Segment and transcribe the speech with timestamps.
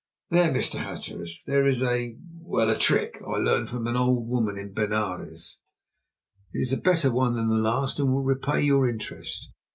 [0.31, 0.79] "There, Mr.
[0.83, 5.59] Hatteras, this is a well, a trick I learned from an old woman in Benares.
[6.53, 9.49] It is a better one than the last and will repay your interest.